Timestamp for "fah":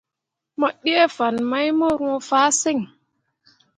2.29-2.47